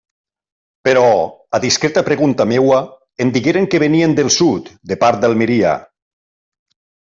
Però, 0.87 1.03
a 1.57 1.59
discreta 1.65 2.03
pregunta 2.07 2.47
meua, 2.53 2.81
em 3.27 3.35
digueren 3.37 3.69
que 3.75 3.83
venien 3.87 4.19
del 4.21 4.35
sud, 4.41 4.75
de 4.93 5.01
part 5.07 5.23
d'Almeria. 5.27 5.77